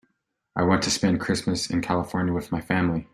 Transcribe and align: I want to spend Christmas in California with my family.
I 0.55 0.63
want 0.63 0.81
to 0.81 0.89
spend 0.89 1.19
Christmas 1.21 1.69
in 1.69 1.81
California 1.81 2.33
with 2.33 2.51
my 2.51 2.59
family. 2.59 3.07